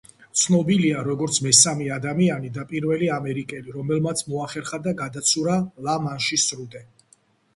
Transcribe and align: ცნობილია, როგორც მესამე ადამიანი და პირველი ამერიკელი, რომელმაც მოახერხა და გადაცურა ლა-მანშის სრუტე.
ცნობილია, 0.41 1.01
როგორც 1.07 1.35
მესამე 1.47 1.89
ადამიანი 1.97 2.49
და 2.55 2.63
პირველი 2.71 3.09
ამერიკელი, 3.17 3.75
რომელმაც 3.75 4.23
მოახერხა 4.31 4.81
და 4.87 4.93
გადაცურა 5.03 5.59
ლა-მანშის 5.89 6.47
სრუტე. 6.53 6.83